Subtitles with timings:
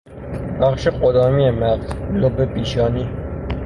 [0.61, 3.09] بخش قدامی مغز، لب پیشانی